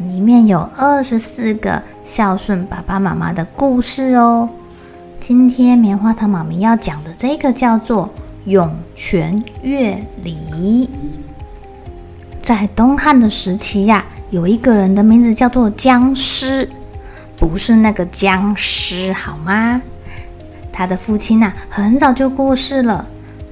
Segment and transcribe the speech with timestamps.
[0.00, 4.48] 里面有二十四个孝顺爸爸妈妈的故事哦。
[5.18, 8.08] 今天棉花糖妈咪要讲的这个叫做
[8.46, 10.88] 涌泉乐礼。
[12.40, 16.66] 在东汉的时期呀，有一个人的名字叫做姜师，
[17.36, 19.82] 不是那个僵尸，好吗？
[20.72, 23.04] 他的父亲呐，很早就过世了，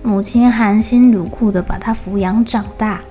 [0.02, 3.02] 母亲含辛茹苦的把他抚养长大。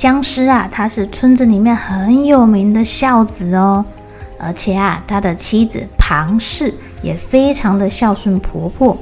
[0.00, 3.84] 僵尸啊，他是村子里面很有名的孝子哦，
[4.38, 8.96] 而且啊，他的妻子庞氏也非常的孝顺婆婆，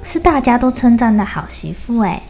[0.00, 2.22] 是大家都称赞的好媳妇哎。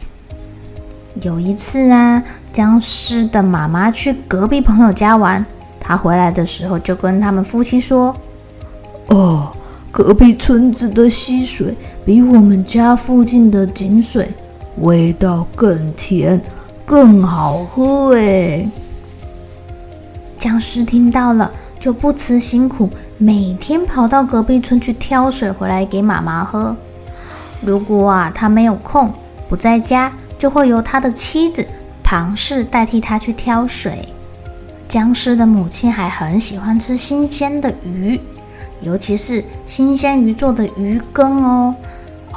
[1.21, 5.45] 有一次啊，僵尸的妈妈去隔壁朋友家玩，
[5.79, 8.15] 她回来的时候就跟他们夫妻说
[9.09, 9.51] ：“哦。”
[9.93, 14.29] 隔壁村子的溪水比我们家附近的井水
[14.79, 16.41] 味道更甜，
[16.85, 18.69] 更好喝哎！
[20.37, 26.75] 僵尸听到了，就不辞辛苦，每天跑到隔壁村去挑水回来给妈妈喝。
[27.61, 29.11] 如果啊他没有空
[29.49, 31.65] 不在家，就会由他的妻子
[32.03, 34.07] 庞氏代替他去挑水。
[34.87, 38.19] 僵尸的母亲还很喜欢吃新鲜的鱼。
[38.81, 41.73] 尤其是新鲜鱼做的鱼羹哦，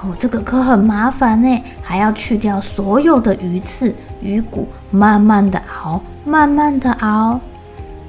[0.01, 7.41] 哦，这个可很麻烦呢，还要去掉所有的鱼刺、鱼骨，慢慢的熬，慢慢的熬。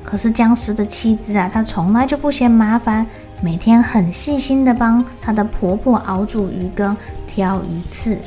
[0.04, 3.06] 可是僵尸的妻子啊，她从来就不嫌麻烦，
[3.42, 6.96] 每天很细心的帮她的婆婆熬煮鱼羹、
[7.26, 8.18] 挑鱼刺。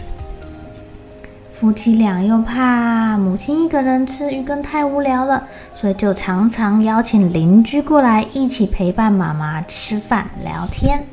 [1.53, 11.05] 夫妻俩又怕母亲一个人吃鱼羹太无聊了，所以就常常邀请邻居过来一起陪伴妈妈吃饭聊天。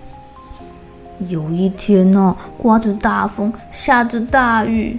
[1.27, 4.97] 有一天呢，刮着大风，下着大雨，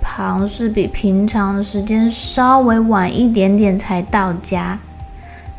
[0.00, 4.78] 庞氏比平常的时间稍微晚一点点才到家。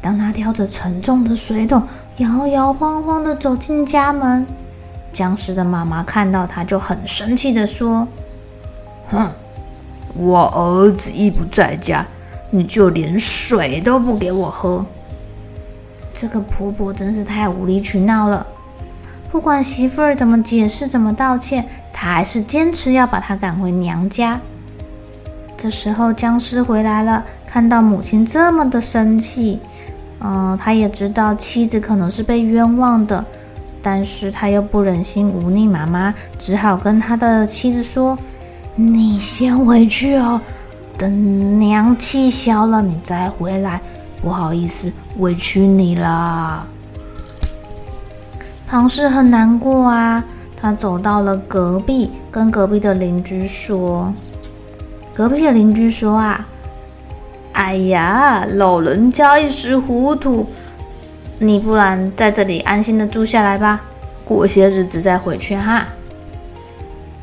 [0.02, 1.84] 当他挑着沉重的水桶，
[2.18, 4.46] 摇摇晃晃的走进家门，
[5.14, 8.08] 僵尸的妈妈看到他就很生气的说。
[9.08, 9.30] 哼，
[10.16, 12.06] 我儿子一不在家，
[12.50, 14.84] 你就连水都不给我喝。
[16.14, 18.46] 这个婆婆真是太无理取闹了。
[19.36, 24.40] 不管媳妇儿怎么解释、怎么道歉，他还是坚持要把她赶回娘家。
[25.58, 29.60] 这时候僵尸回来了，看到母亲这么的生气，
[30.22, 33.26] 嗯，他也知道妻子可能是被冤枉的，
[33.82, 38.18] 但是他又不忍心忤逆妈妈，只好跟他的妻子说。
[38.74, 40.40] 你先回去哦，
[40.98, 43.82] 等娘气消了，你再回来。
[44.22, 46.66] 不好意思，委屈你了。
[48.68, 50.24] 庞氏很难过啊，
[50.60, 54.12] 他走到了隔壁，跟隔壁的邻居说
[55.14, 56.46] ：“隔壁的邻居说啊，
[57.54, 60.48] 哎呀，老人家一时糊涂，
[61.38, 63.82] 你不然在这里安心的住下来吧，
[64.26, 65.86] 过些日子再回去哈。”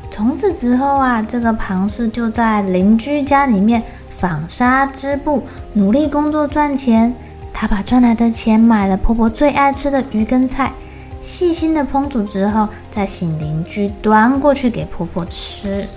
[0.09, 5.43] 从此之后啊，这个庞氏就在邻居家里面纺纱织布，
[5.73, 7.13] 努力工作赚钱。
[7.51, 10.71] 他把赚来的钱买了婆婆最爱吃的鱼跟菜，
[11.23, 15.87] 细心的烹煮之后，再请邻居端过去给婆婆吃。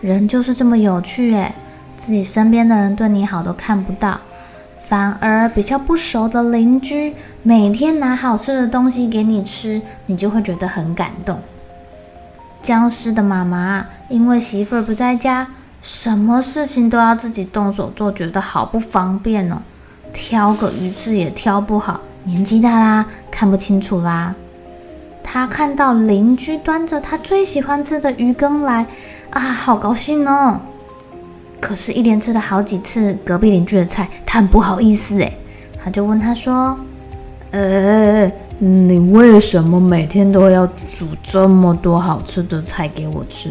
[0.00, 1.54] 人就是这么有趣诶，
[1.96, 4.18] 自己身边的人对你好都看不到，
[4.82, 11.40] 反而比较不熟的邻居每天拿好吃的东西给你吃，你就会觉得很感动。
[12.60, 15.46] 僵尸的妈妈因为媳妇儿不在家，
[15.80, 19.62] 什么事情都要自己动手做，觉得好不方便呢。
[20.12, 24.34] 挑个鱼刺也挑不好，年纪大啦，看不清楚啦。
[25.24, 28.86] 她看到邻居端着他最喜欢吃的鱼羹来，
[29.30, 30.60] 啊，好高兴哦。
[31.60, 35.36] 可是，一连吃了好几次隔壁邻居的菜，他很不好意思诶。
[35.82, 36.78] 他就问他说
[37.50, 43.50] ：“呃，你为什么每天都要煮这么多好吃的菜给我吃？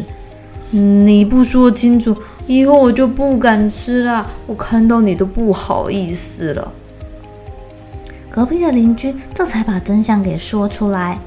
[0.70, 2.16] 你不说清楚，
[2.46, 4.26] 以后我就不敢吃了。
[4.46, 6.72] 我看到你都不好意思了。
[8.30, 11.18] 隔壁的邻居这才把真相给说出来。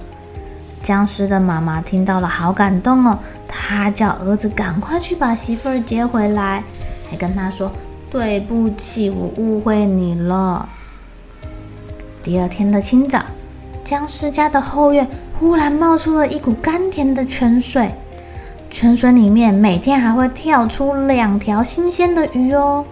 [0.88, 3.20] 僵尸的妈妈听到了，好感动哦。
[3.46, 6.64] 她叫儿子赶快去把媳妇儿接回来，
[7.12, 7.70] 还跟他说
[8.10, 10.70] ：“对不起，我误会你了。”
[12.24, 13.22] 第二天的清早，
[13.84, 15.06] 僵尸家的后院
[15.38, 17.92] 忽然冒出了一股甘甜的泉水。
[18.70, 22.86] 泉水里面每天还会跳出两条新鲜的鱼哦。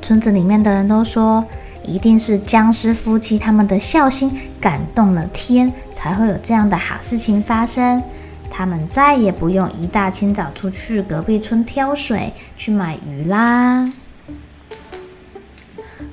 [0.00, 1.44] 村子里面的人都说，
[1.84, 4.30] 一定是僵尸夫妻他们的孝心
[4.60, 8.02] 感动了天，才会有这样的好事情发生。
[8.50, 13.90] 他们再也不用一大清早出去隔壁村挑水去买鱼啦。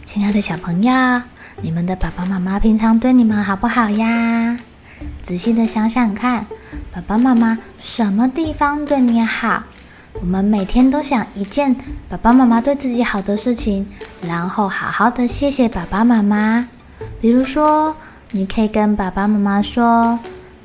[0.05, 1.21] 亲爱的小朋友，
[1.61, 4.57] 你们的爸爸妈妈平常对你们好不好呀？
[5.21, 6.45] 仔细的想想看。
[6.91, 9.63] 爸爸妈妈什么地方对你好？
[10.13, 11.75] 我们每天都想一件
[12.09, 13.85] 爸爸妈妈对自己好的事情，
[14.21, 16.67] 然后好好的谢谢爸爸妈妈。
[17.21, 17.95] 比如说，
[18.31, 20.19] 你可以跟爸爸妈妈说：“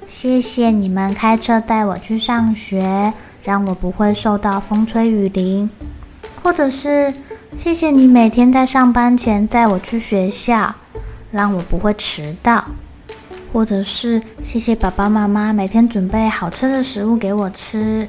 [0.04, 3.12] 谢谢你们开车带我去上学，
[3.42, 5.70] 让我不会受到风吹雨淋。”
[6.42, 7.12] 或者是
[7.56, 10.74] “谢谢你每天在上班前载我去学校，
[11.30, 12.64] 让我不会迟到。”
[13.52, 18.08] 或者是谢谢爸爸妈妈每天准备好吃的食物给我吃。